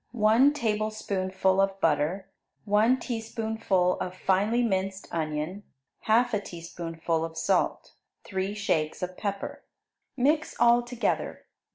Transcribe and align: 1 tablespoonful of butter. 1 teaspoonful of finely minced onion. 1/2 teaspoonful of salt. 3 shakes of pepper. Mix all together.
1 0.13 0.51
tablespoonful 0.53 1.61
of 1.61 1.79
butter. 1.79 2.27
1 2.65 2.99
teaspoonful 2.99 3.99
of 3.99 4.15
finely 4.17 4.63
minced 4.63 5.07
onion. 5.11 5.61
1/2 6.07 6.43
teaspoonful 6.43 7.23
of 7.23 7.37
salt. 7.37 7.93
3 8.23 8.55
shakes 8.55 9.03
of 9.03 9.15
pepper. 9.15 9.63
Mix 10.17 10.55
all 10.59 10.81
together. 10.81 11.45